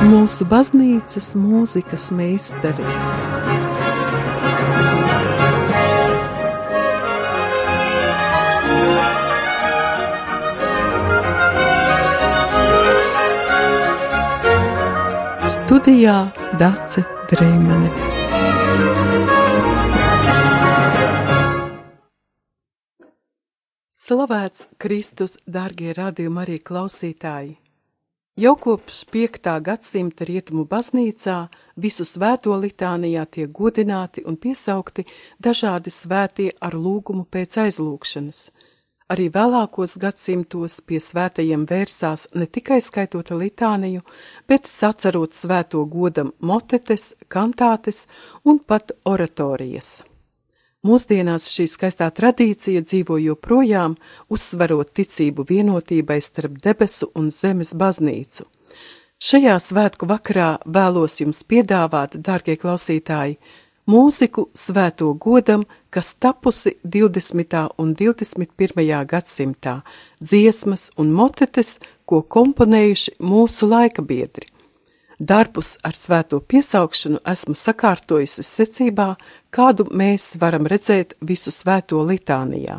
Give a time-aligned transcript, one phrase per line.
[0.00, 2.84] mūsu baznīcas mūzikas meistari.
[15.50, 16.16] Studijā
[16.58, 17.90] Dace Dreimane.
[23.94, 27.59] Slavēts Kristus, dārgie radījumi arī klausītāji!
[28.40, 29.48] Jau kopš 5.
[29.60, 31.34] gadsimta rietumu baznīcā
[31.84, 35.04] visu svēto litānijā tiek godināti un piesaukti
[35.44, 38.38] dažādi svētie ar lūgumu pēc aizlūgšanas.
[39.12, 44.06] Arī vēlākos gadsimtos pie svētajiem vērsās ne tikai skaitot litāniju,
[44.48, 48.06] bet sacerot svēto godam motetes, kantātes
[48.44, 49.98] un pat oratorijas.
[50.80, 53.98] Mūsdienās šī skaistā tradīcija dzīvo joprojām,
[54.32, 58.46] uzsverot ticību vienotībai starp debesu un zemes baznīcu.
[59.20, 63.36] Šajā svētku vakarā vēlos jums piedāvāt, dārgie klausītāji,
[63.92, 67.58] mūziku svēto godam, kas tapusi 20.
[67.76, 69.04] un 21.
[69.12, 69.82] gadsimtā,
[70.16, 71.76] dziesmas un motetes,
[72.08, 74.48] ko komponējuši mūsu laika biedri.
[75.20, 79.10] Darbus ar svēto piesaukšanu esmu sakārtojusi secībā,
[79.52, 82.78] kādu mēs varam redzēt visu svēto litānijā.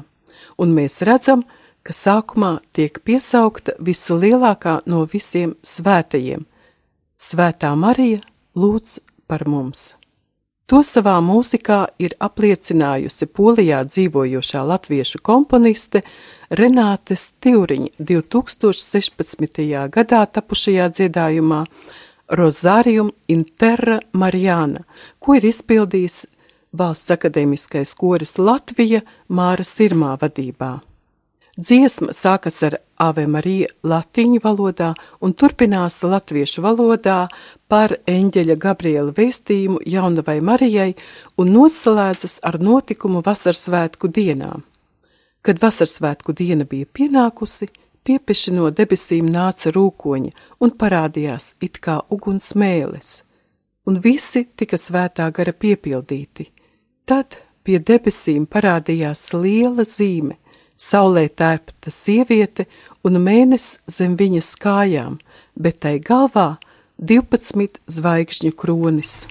[0.58, 1.44] Un mēs redzam,
[1.86, 6.46] ka sākumā tiek piesaukta vislielākā no visiem svētajiem-
[7.30, 8.22] Svētā Marija
[8.56, 9.94] lūdz par mums.
[10.66, 16.02] To savā mūzikā ir apliecinājusi Polijā dzīvojošā latviešu komponiste
[16.50, 19.90] Renāte Stīriņa 2016.
[19.92, 21.66] gadā tapušajā dziedājumā
[22.32, 24.86] Rozārium Interra Marijāna,
[25.20, 26.22] ko ir izpildījis
[26.72, 30.78] Valsts akadēmiskais koris Latvija Māra Sirmā vadībā.
[31.60, 37.26] Dziesma sākas ar Ave Marija latīņu valodā un turpinās latviešu valodā
[37.68, 40.94] par eņģeļa Gabriela vēstījumu jaunavai Marijai
[41.36, 44.64] un noslēdzas ar notikumu vasarsvētku dienām.
[45.44, 47.68] Kad vasarsvētku diena bija pienākusi,
[48.08, 50.32] piepeši no debesīm nāca rūkoņa
[50.62, 53.22] un parādījās it kā uguns mēlis,
[53.88, 56.48] un visi tika svētā gara piepildīti.
[57.06, 60.38] Tad pie debesīm parādījās liela zīme,
[60.78, 62.66] saulē tērpta sieviete
[63.06, 65.20] un mēnesis zem viņas kājām,
[65.56, 66.56] bet tai galvā
[66.98, 69.22] 12 zvaigžņu kronis.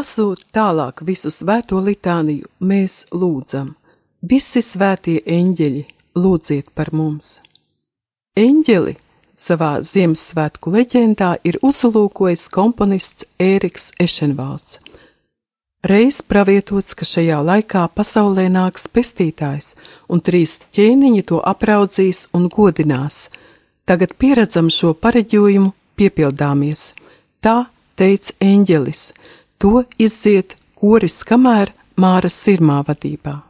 [0.00, 3.74] Lasot tālāk visu svēto litāniju, mēs lūdzam,
[4.24, 5.82] visi svētie eņģeļi,
[6.16, 7.34] lūdziet par mums.
[8.32, 8.94] Eņģeli
[9.36, 14.78] savā Ziemassvētku leģendā ir uzlūkojis komponists Ēriks Ešenvalds.
[15.84, 19.74] Reiz pravietots, ka šajā laikā pasaulē nāks pestītājs,
[20.08, 23.26] un trīs ķēniņi to apraudzīs un godinās.
[23.84, 26.94] Tagad pieredzam šo pareģojumu, piepildāmies.
[27.44, 27.58] Tā
[28.00, 29.04] teica eņģelis
[29.60, 33.49] To izdziet koris kamēr Māras sirmā vadībā.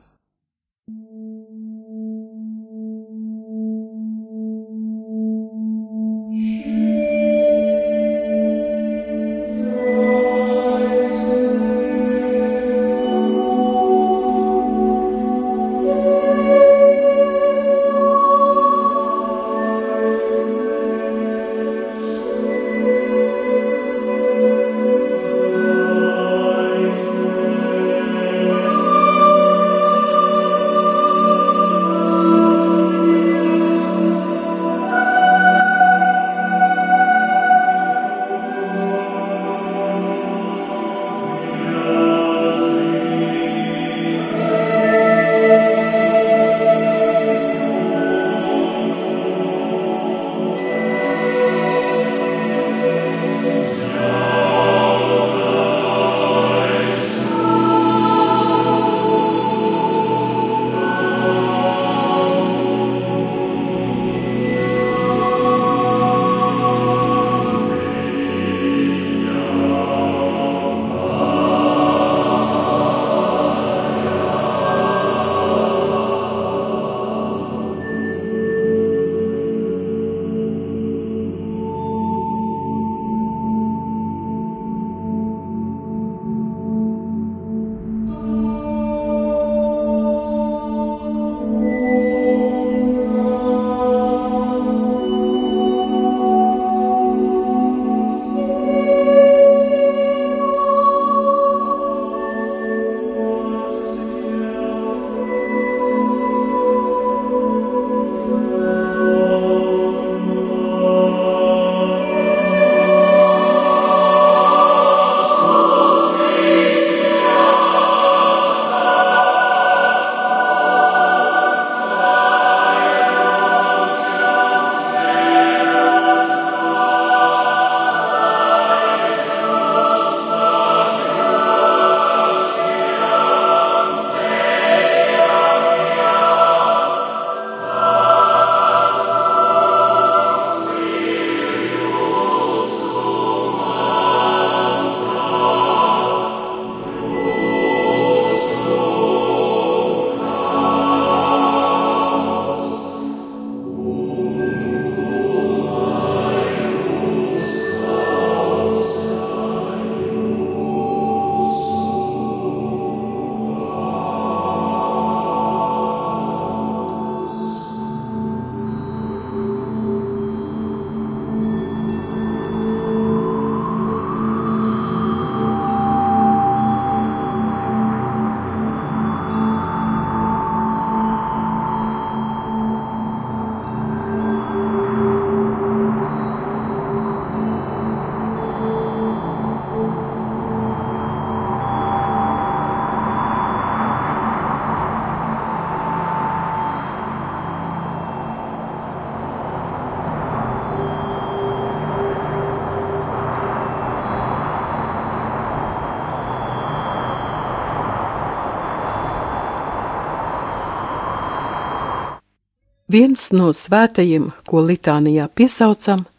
[212.90, 216.10] Viens no svētajiem, ko litānijā piesaucam,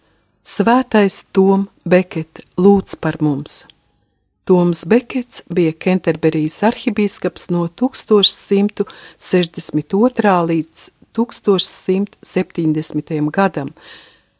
[0.48, 3.68] Svētais Tom Bekets lūdz par mums.
[4.48, 8.88] Toms Bekets bija Kenterberijas arhibīskaps no 1162.
[10.51, 12.16] līdz 1170.
[13.36, 13.75] gadam.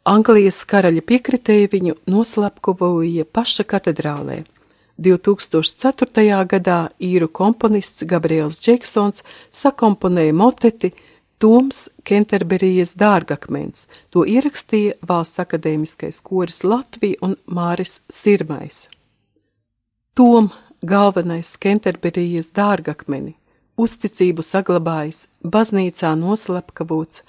[0.08, 4.48] Anglijas karaļa piekritēja viņu noslapkavoja paša katedrālē.
[4.96, 6.48] 2004.
[6.48, 9.20] gadā īru komponists Gabriels Džeksons
[9.52, 10.96] sakomponēja moteti
[11.42, 13.88] Toms Kenterberijas dārgakmens.
[14.14, 18.84] To ierakstīja Valsts akadēmiskais koris Latvija un Māris Sirmais.
[20.14, 20.52] Tom
[20.86, 23.34] galvenais Kenterberijas dārgakmeni,
[23.74, 27.24] uzticību saglabājis, baznīcā noslapkavots,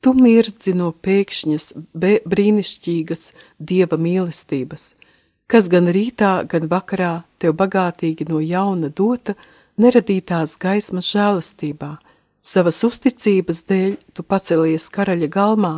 [0.00, 4.94] tu mirdzi no pēkšņas, brīnišķīgas dieva mīlestības,
[5.52, 9.36] kas gan rītā, gan vakarā tev bagātīgi no jauna dota
[9.76, 11.98] neradītās gaismas žēlastībā.
[12.40, 15.74] Savas uzticības dēļ tu pacelies karaļa galmā,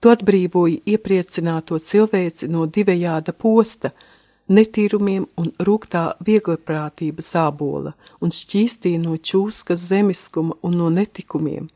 [0.00, 3.94] tu atbrīvoji iepriecināto cilvēci no divējāda posta,
[4.52, 11.70] netīrumiem un rūktā viegliprātības ābola un šķīstīja no čūskas zemiskuma un no netikumiem.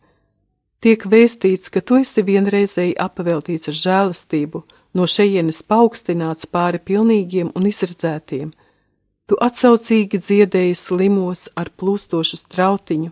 [0.85, 4.61] Tiek vēstīts, ka tu esi vienreizēji apveltīts ar žēlastību,
[4.95, 8.53] no šejienes paaugstināts pāri pilnīgiem un izredzētiem.
[9.29, 13.11] Tu atsaucīgi dziedēji slimos ar plūstošu strautiņu,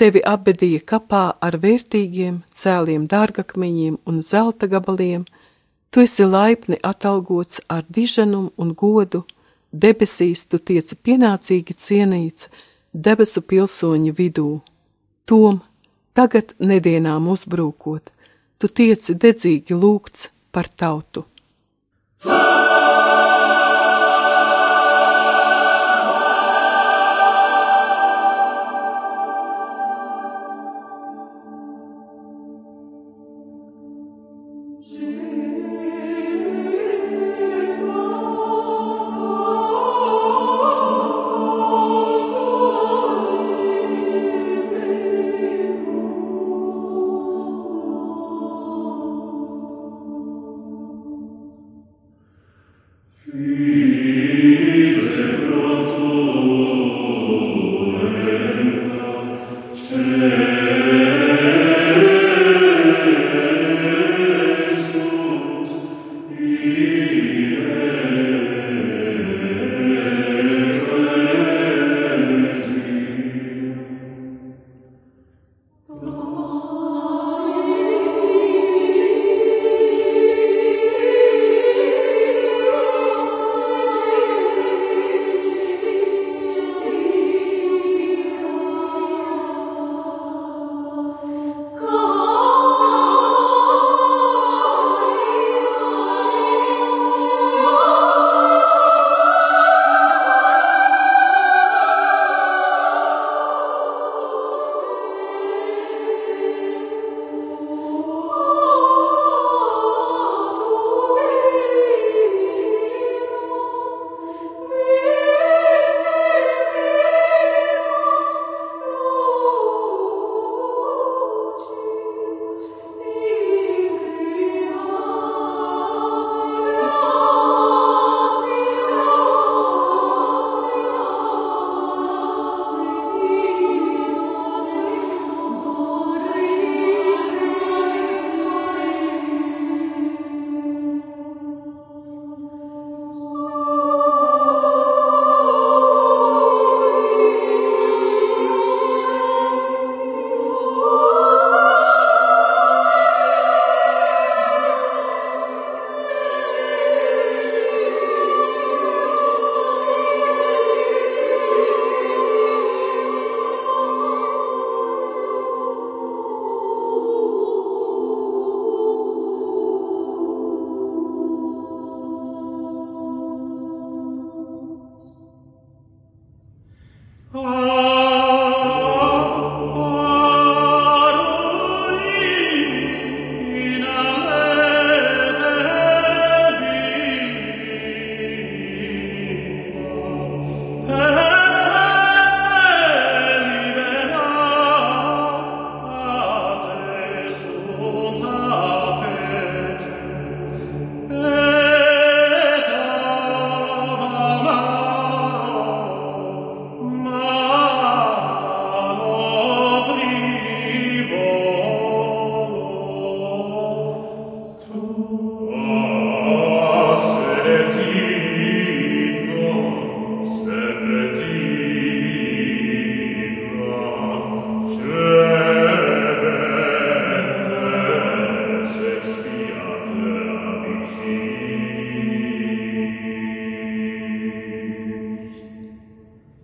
[0.00, 5.26] tevi apbedīja kapā ar vērtīgiem, cēliem dārgakmeņiem un zelta gabaliem,
[5.90, 9.24] tu esi laipni atalgots ar diženumu un godu,
[9.70, 12.48] debesīs tu tieci pienācīgi cienīts
[12.92, 14.52] debesu pilsoņu vidū.
[15.28, 15.60] Tom,
[16.20, 18.10] Tagad nedienām uzbrūkot,
[18.58, 21.22] tu tieci dedzīgi lūgts par tautu.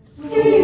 [0.06, 0.55] Sim.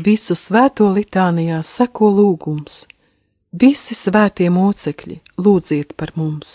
[0.00, 2.84] Visu svēto litānijā seko lūgums.
[3.52, 6.54] Visi svētie mocekļi, lūdziet par mums!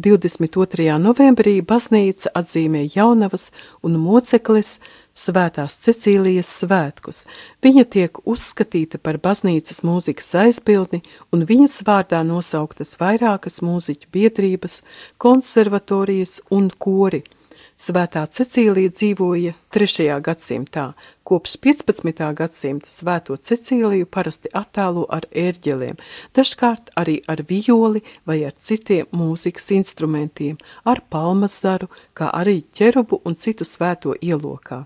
[0.00, 0.86] 22.
[1.02, 3.50] novembrī baznīca atzīmē jaunavas
[3.84, 4.78] un mocekles
[5.12, 7.24] Svētās Cecīlijas svētkus.
[7.62, 11.02] Viņa tiek uzskatīta par baznīcas mūzikas aizbildni,
[11.34, 14.80] un viņas vārdā nosauktas vairākas mūziķu biedrības,
[15.18, 17.26] konservatorijas un kori.
[17.74, 20.04] Svētā Cecīlija dzīvoja 3.
[20.22, 20.92] gadsimtā.
[21.26, 22.20] Kopš 15.
[22.38, 25.98] gadsimta svēto Cecīliju parasti attēlo ar ērģeliem,
[26.38, 30.54] dažkārt arī ar violi vai ar citiem mūzikas instrumentiem,
[30.86, 34.84] ar palmazaru, kā arī ķerubu un citu svēto ielokā.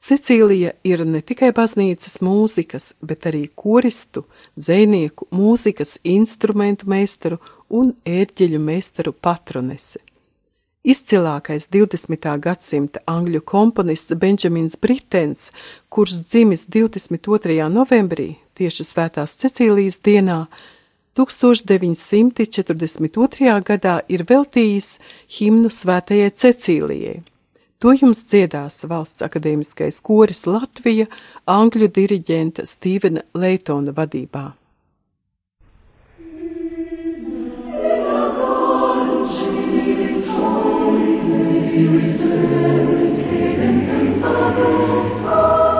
[0.00, 4.24] Cecīlija ir ne tikai baznīcas mūzikas, bet arī koristu,
[4.56, 10.00] dzēnieku, mūzikas instrumentu meistaru un ērģeļu meistaru patronese.
[10.86, 12.28] Izcilākais 20.
[12.38, 15.50] gadsimta angļu komponists Benjamins Britens,
[15.90, 17.66] kurš dzimis 22.
[17.74, 20.46] novembrī, tieši Svētās Cecīlijas dienā,
[21.18, 23.50] 1942.
[23.66, 24.98] gadā ir veltījis
[25.38, 27.22] himnu Svētajai Cecīlijai.
[27.82, 31.10] To jums dziedās Valsts akadēmiskais koris Latvija
[31.50, 34.54] angļu diriģenta Stīvena Leitona vadībā.
[41.76, 42.22] Cadence
[43.90, 45.75] and subtle song.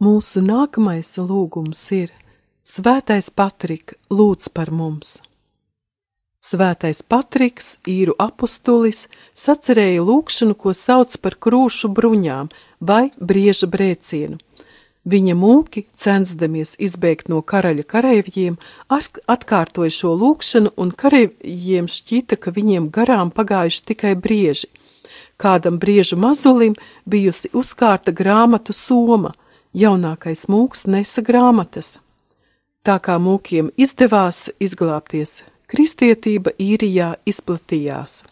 [0.00, 2.08] Mūsu nākamais lūgums ir:
[2.64, 5.18] Svētais Patrika, lūdz par mums!
[6.40, 9.02] Svētais Patriks, īru apustulis,
[9.36, 12.48] sacerēja lūkšanu, ko sauc par krūšu bruņām
[12.80, 14.38] vai brieža brēcienu.
[15.04, 18.56] Viņa mūki, censdamies izbēgt no karaļa kareivjiem,
[18.88, 24.72] atkārtoja šo lūkšanu, un kareivjiem šķita, ka viņiem garām pagājuši tikai brieži.
[25.36, 26.72] Kādam briežu mazulim
[27.04, 29.36] bijusi uzkārta grāmatu soma,
[29.76, 31.98] jaunākais mūks nesa grāmatas.
[32.82, 38.22] Tā kā mūkiem izdevās izglābties, kristietība īrijā izplatījās.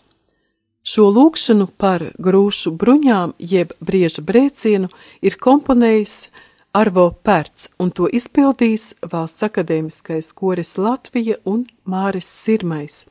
[0.88, 4.88] Šo lūkšanu par grūšu bruņām jeb brieža brēcienu
[5.20, 6.28] ir komponējis
[6.72, 13.04] Arvo Pērts, un to izpildīs Valsts akadēmiskais koris Latvija un Māris Sirmais.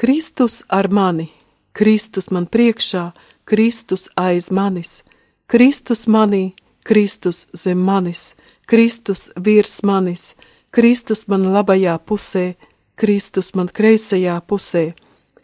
[0.00, 1.28] Kristus ar mani,
[1.72, 3.10] Kristus man priekšā,
[3.44, 5.02] Kristus aiz manis,
[5.46, 8.34] Kristus manī, Kristus zem manis,
[8.66, 10.34] Kristus virs manis,
[10.70, 12.54] Kristus man labajā pusē,
[12.96, 14.92] Kristus man kreisajā pusē,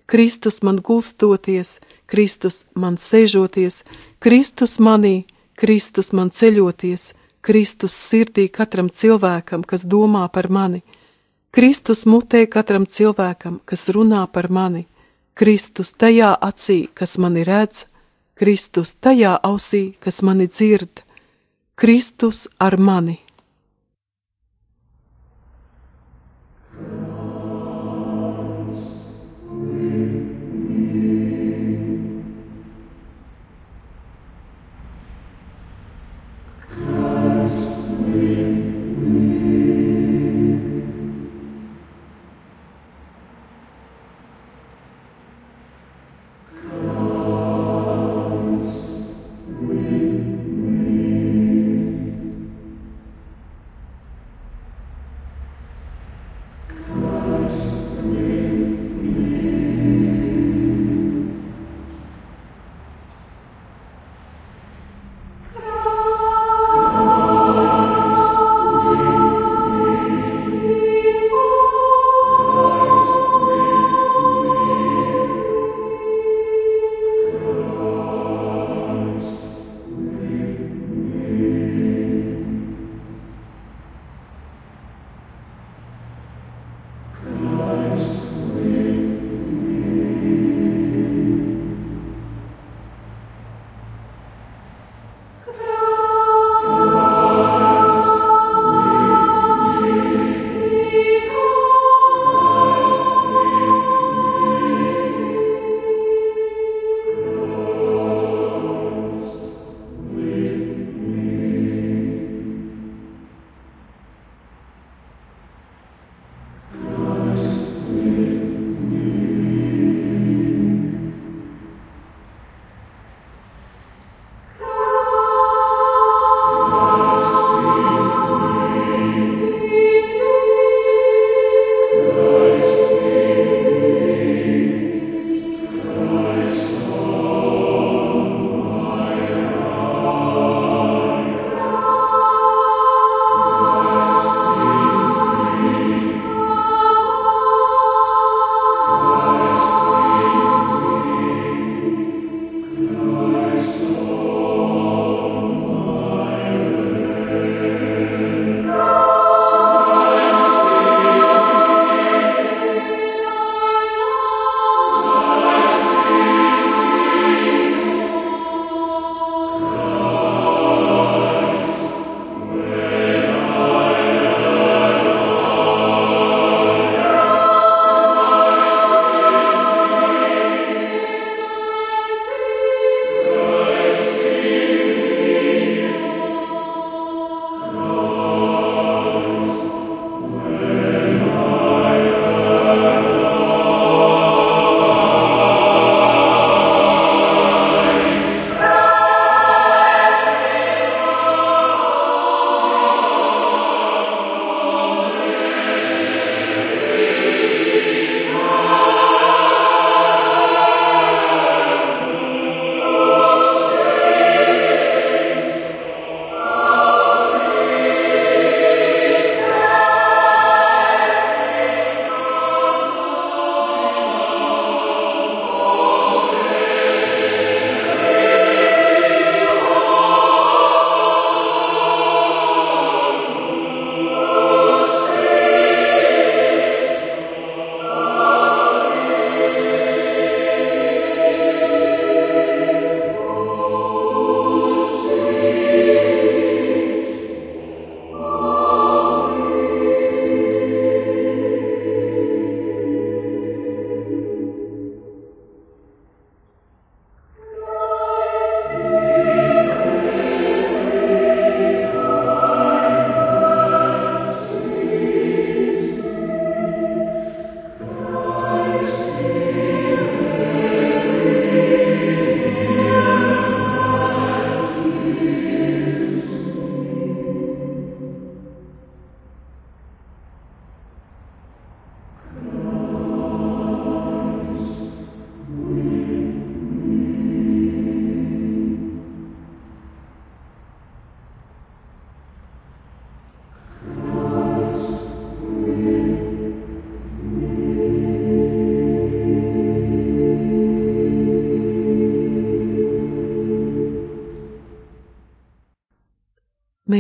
[0.07, 3.83] Kristus man gulstoties, Kristus man sēžoties,
[4.23, 5.25] Kristus manī,
[5.57, 10.83] Kristus man ceļoties, Kristus sirdī katram cilvēkam, kas domā par mani,
[11.51, 14.85] Kristus mutē katram cilvēkam, kas runā par mani,
[15.35, 17.87] Kristus tajā acī, kas mani redz,
[18.37, 21.06] Kristus tajā ausī, kas mani dzird,
[21.77, 23.26] Kristus ar mani.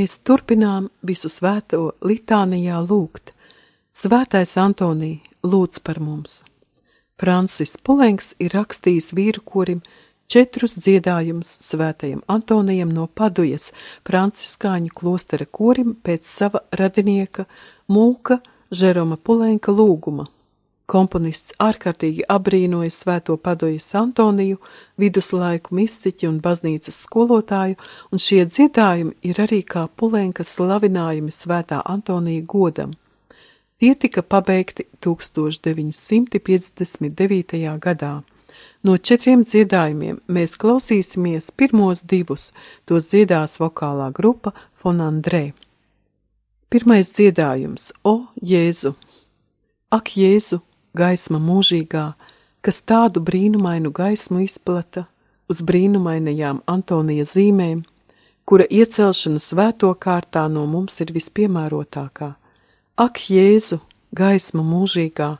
[0.06, 3.32] Mēs turpinām visu svēto litānijā lūgt.
[3.90, 6.44] Svētais Antonī, lūdz par mums!
[7.18, 9.80] Francis Pulenks ir rakstījis vīru korim
[10.30, 13.72] četrus dziedājumus svētajam Antonijam no Padujas
[14.06, 17.48] franciskāņu klostera korim pēc sava radinieka
[17.90, 18.38] mūka
[18.70, 20.28] Žeroma Pulenka lūguma.
[20.86, 24.60] Komponists ārkārtīgi abrīnoja svēto Padujas Antoniju,
[25.02, 27.74] viduslaiku mistiķu un baznīcas skolotāju,
[28.14, 32.94] un šie dziedājumi ir arī kā Pulenkas slavinājumi svētā Antonija godam.
[33.82, 37.78] Tie tika pabeigti 1959.
[37.82, 38.22] gadā.
[38.86, 42.54] No četriem dziedājumiem mēs klausīsimies pirmos divus,
[42.86, 45.50] tos dziedās vokālā grupa Fonandrē.
[46.70, 48.94] Pirmais dziedājums- O Jēzu!
[49.90, 50.60] Ak, Jēzu,
[50.96, 52.06] gaisma mūžīgā,
[52.64, 55.06] kas tādu brīnumainu gaismu izplata
[55.50, 57.84] uz brīnumainajām Antonija zīmēm,
[58.46, 62.32] kura iecelšana svēto kārtā no mums ir vispiemērotākā.
[62.96, 63.80] Ak, Jēzu,
[64.16, 65.36] gaisma mūžīgā,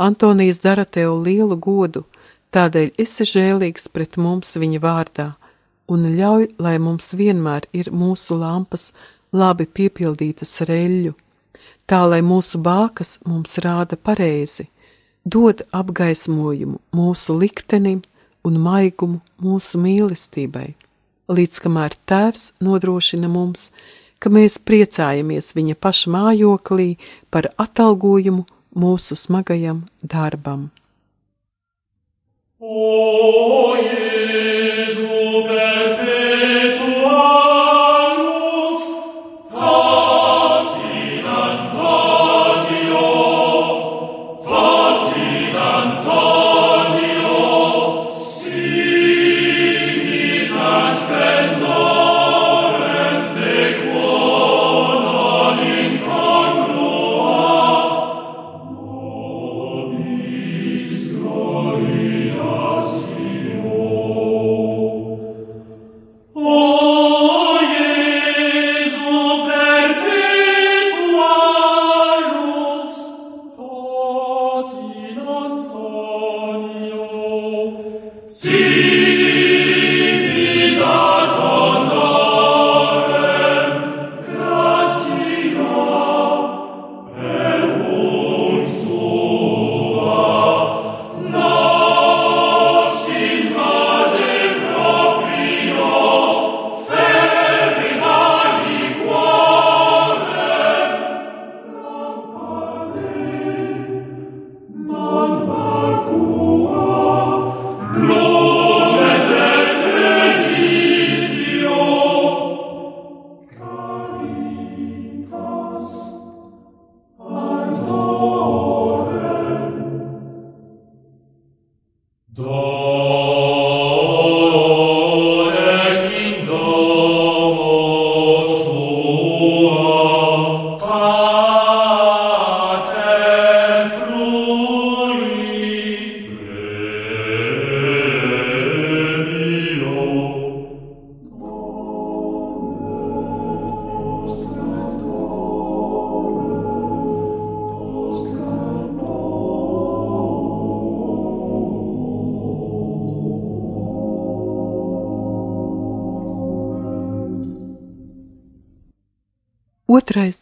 [0.00, 2.04] Antonijs dara tev lielu godu,
[2.54, 5.28] tādēļ esi žēlīgs pret mums viņa vārdā,
[5.90, 8.90] un ļauj, lai mums vienmēr ir mūsu lampas
[9.32, 11.14] labi piepildītas reļļu,
[11.90, 14.68] tā lai mūsu bākas mums rāda pareizi,
[15.24, 18.02] dod apgaismojumu mūsu liktenim
[18.44, 20.74] un maigumu mūsu mīlestībai,
[21.28, 23.70] līdz kamēr Tēvs nodrošina mums,
[24.20, 26.90] ka mēs priecājamies viņa paša mājoklī
[27.30, 28.46] par atalgojumu
[28.76, 30.68] mūsu smagajam darbam.
[32.60, 35.06] O, Jēzu,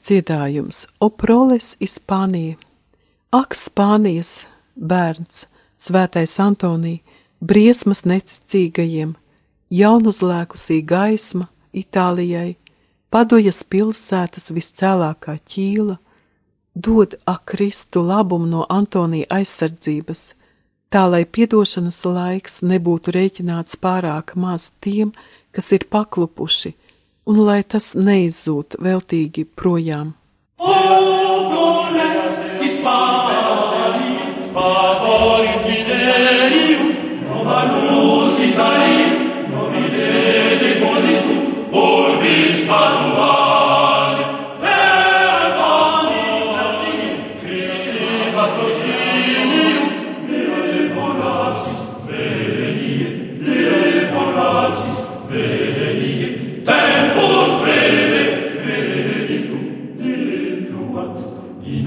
[0.09, 2.57] dziedājums- Oproles Ispānija.
[3.33, 4.45] Ak, Spānijas
[4.75, 5.47] bērns,
[5.77, 7.01] svētais Antonī,
[7.45, 9.15] briesmas neticīgajiem,
[9.71, 12.57] jaunuzlēkusī gaisma Itālijai,
[13.11, 15.99] padojas pilsētas viscēlākā ķīla,
[16.75, 20.33] dod akristu labumu no Antonija aizsardzības,
[20.91, 25.13] tā lai piedošanas laiks nebūtu rēķināts pārāk maz tiem,
[25.53, 26.75] kas ir paklupuši
[27.29, 30.15] un lai tas neizzūd veltīgi projām.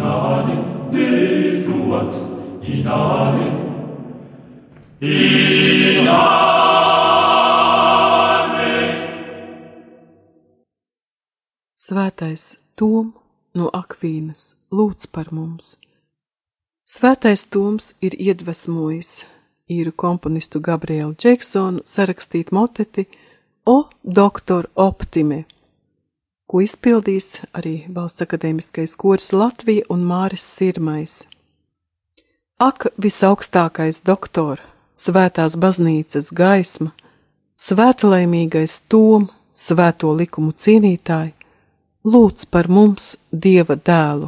[0.01, 0.55] inade
[0.91, 2.15] defluat
[2.63, 3.47] inade
[5.01, 6.31] inade
[11.75, 13.13] Svētais Tom
[13.53, 15.75] no Akvīnas lūdz par mums.
[16.87, 19.25] Svētais Toms ir iedvesmojis
[19.69, 23.05] īru komponistu Gabrielu Džeksonu sarakstīt moteti
[23.65, 25.43] O doktor Optime–
[26.51, 31.21] ko izpildīs arī Valsts akadēmiskais koris Latvija un Māris Sirmais.
[32.59, 34.59] Ak, visaugstākais doktor,
[34.91, 36.91] svētās baznīcas gaisma,
[37.55, 41.31] svētlaimīgais tom, svēto likumu cienītāji,
[42.03, 44.27] lūdz par mums Dieva dēlu.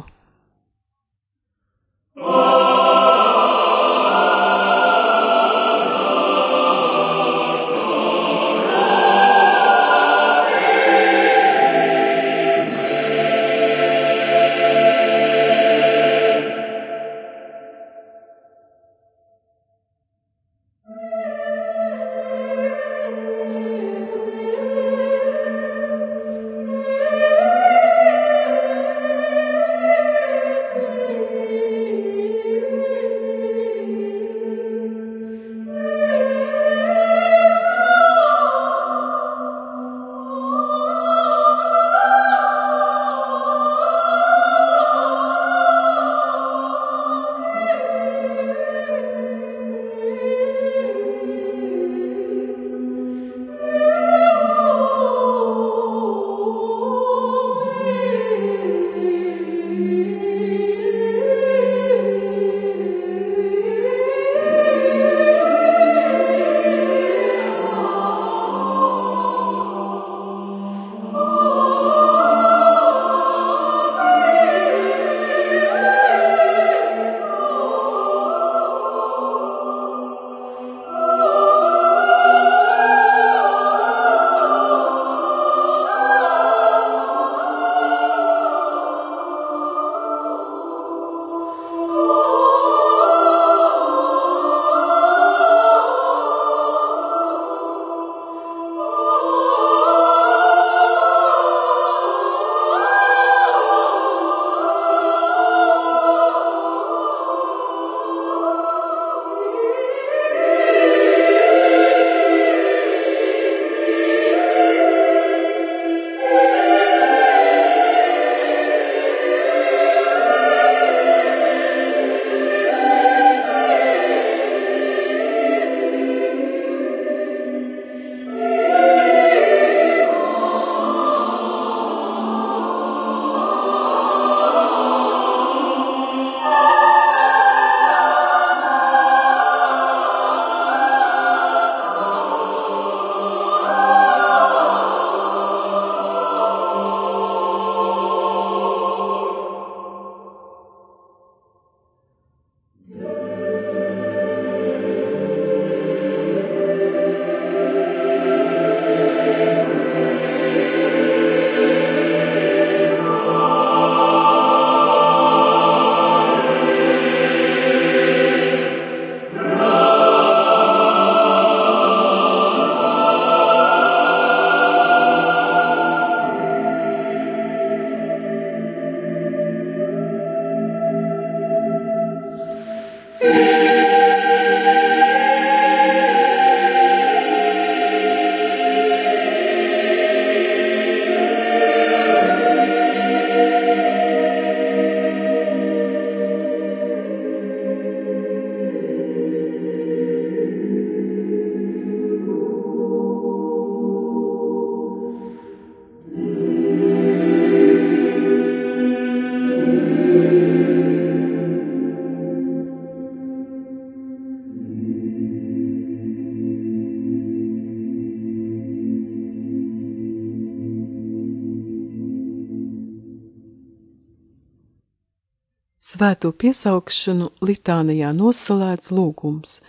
[225.94, 229.60] Svēto piesaukšanu litānijā nosalēdz lūgums: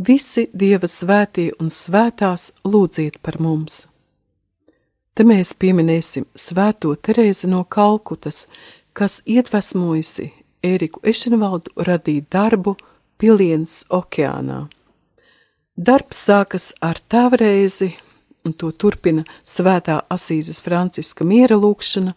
[0.00, 3.82] Visi Dieva svētie un svētās lūdziet par mums!
[5.12, 8.46] Te mēs pieminēsim Svēto Terēzi no Kalkutas,
[8.96, 10.30] kas iedvesmojusi
[10.64, 12.78] Ēriku Ešenvaldu radīt darbu
[13.20, 14.62] Piliens okeānā.
[15.76, 17.90] Darbs sākas ar tāvreizi,
[18.48, 22.16] un to turpina Svētā Asīzes Franciska miera lūkšana,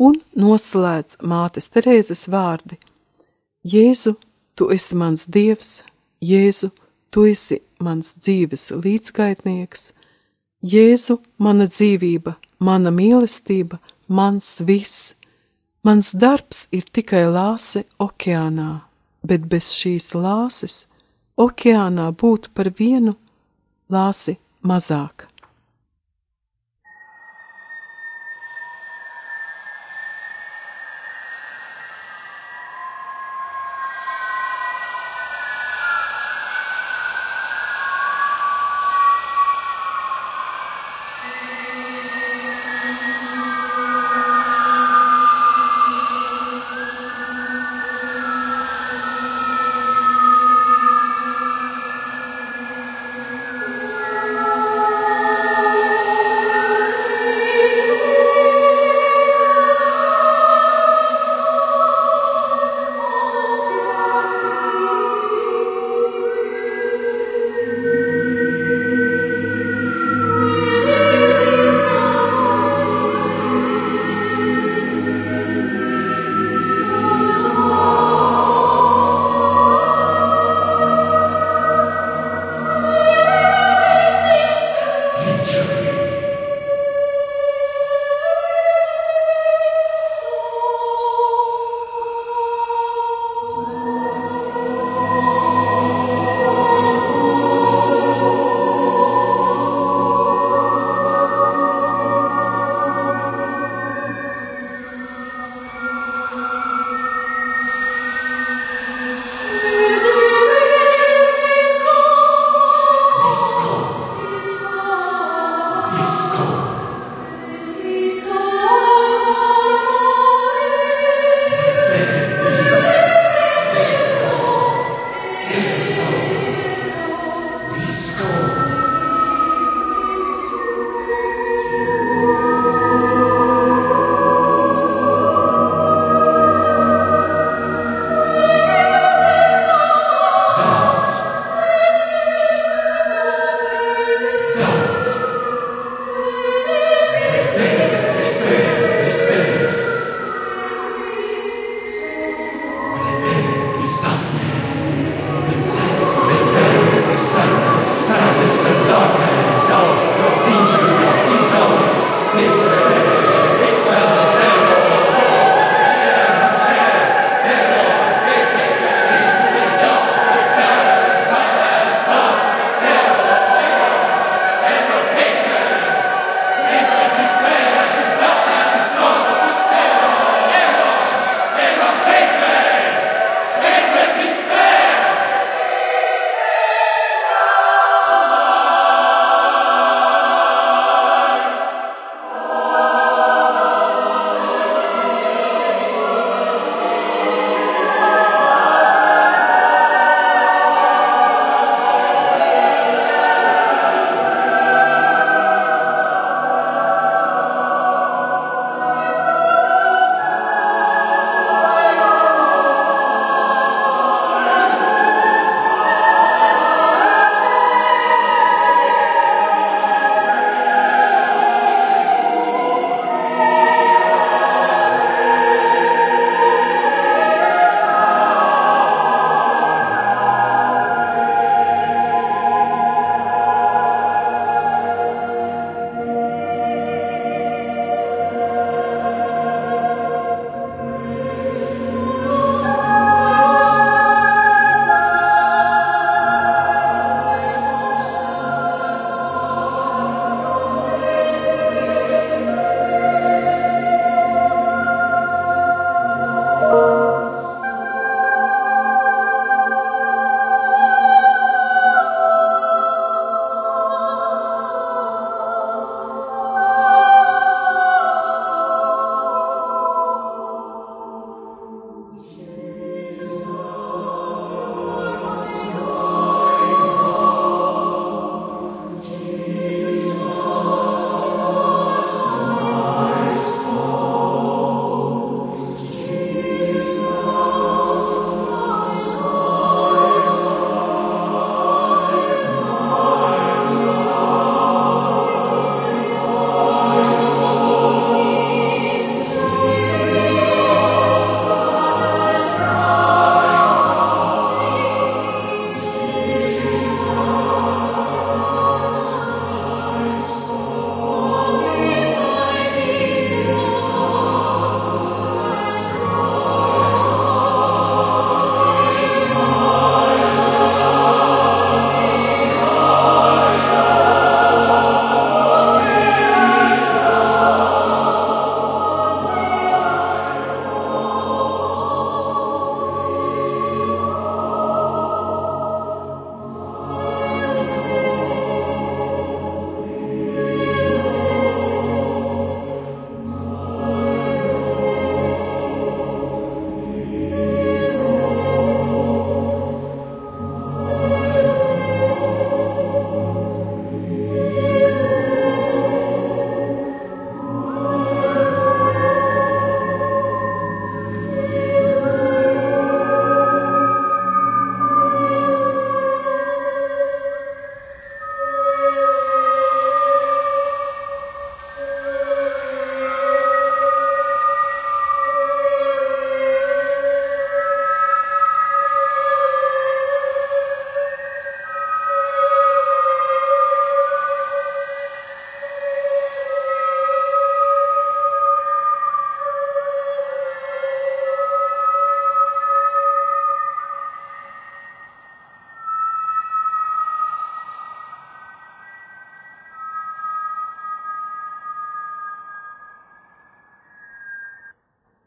[0.00, 2.80] un noslēdz mātes Terēzes vārdi:
[3.64, 4.18] Jēzu,
[4.52, 5.78] tu esi mans dievs,
[6.20, 6.68] Jēzu,
[7.08, 9.92] tu esi mans dzīves līdzgaitnieks,
[10.64, 15.14] Jēzu, mana dzīvība, mana mīlestība, mans viss,
[15.80, 18.82] mans darbs ir tikai lāse okeānā,
[19.24, 20.82] bet bez šīs lāses
[21.40, 23.16] okeānā būtu par vienu
[23.88, 25.30] lāsi mazāk.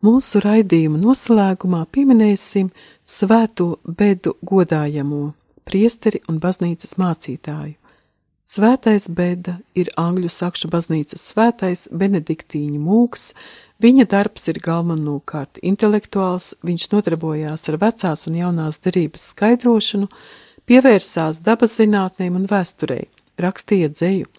[0.08, 2.70] Mūsu raidījuma noslēgumā pieminēsim
[3.04, 5.34] svēto bedu godājamo,
[5.68, 7.74] priesteri un baznīcas mācītāju.
[8.48, 13.34] Svētais beda ir angļu sakšu baznīcas svētais benediktīņu mūks,
[13.84, 20.08] viņa darbs ir galvenokārt intelektuāls, viņš nodarbojās ar vecās un jaunās derības skaidrošanu,
[20.70, 23.10] pievērsās dabas zinātnēm un vēsturei,
[23.44, 24.32] rakstīja dzēju.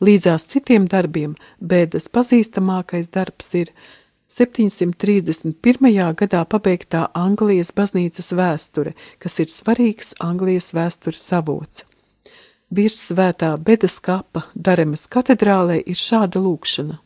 [0.00, 3.74] Līdzās citiem darbiem bēdas pazīstamākais darbs ir
[4.30, 6.14] 731.
[6.14, 11.82] gadā pabeigtā Anglijas baznīcas vēsture, kas ir svarīgs Anglijas vēstures avots.
[12.70, 17.00] Virs svētā bedas kapa Daremas katedrālē ir šāda lūkšana.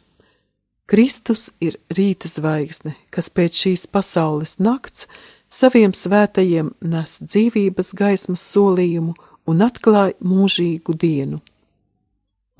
[0.84, 5.08] Kristus ir rīta zvaigzne, kas pēc šīs pasaules nakts
[5.48, 9.16] saviem svētajiem nes dzīvības gaismas solījumu
[9.48, 11.40] un atklāja mūžīgu dienu.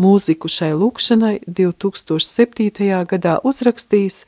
[0.01, 3.05] Mūziku šai lūkšanai 2007.
[3.13, 4.25] gadā uzrakstījis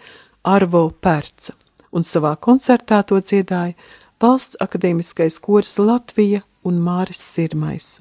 [0.47, 1.57] Arvo Pērca,
[1.91, 3.75] un savā koncertā to dziedāja
[4.23, 7.97] Valsts akadēmiskais kurs Latvija un Māris Sirmais.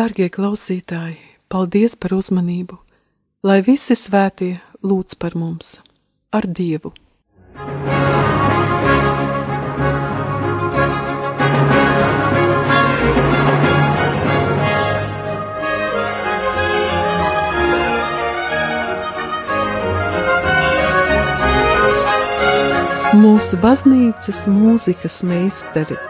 [0.00, 1.18] Dargie klausītāji,
[1.52, 2.78] paldies par uzmanību,
[3.44, 5.74] lai visi svētie lūdz par mums,
[6.32, 6.94] ar Dievu!
[23.20, 26.00] Mūsu baznīcas mūzikas meistari